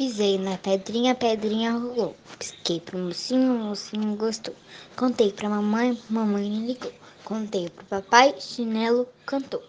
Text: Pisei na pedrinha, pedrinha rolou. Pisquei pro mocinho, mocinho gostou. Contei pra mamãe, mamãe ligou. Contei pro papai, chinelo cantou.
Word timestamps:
Pisei 0.00 0.38
na 0.38 0.56
pedrinha, 0.56 1.14
pedrinha 1.14 1.72
rolou. 1.72 2.16
Pisquei 2.38 2.80
pro 2.80 2.96
mocinho, 2.98 3.52
mocinho 3.52 4.16
gostou. 4.16 4.54
Contei 4.96 5.30
pra 5.30 5.50
mamãe, 5.50 5.94
mamãe 6.08 6.48
ligou. 6.48 6.90
Contei 7.22 7.68
pro 7.68 7.84
papai, 7.84 8.34
chinelo 8.40 9.06
cantou. 9.26 9.62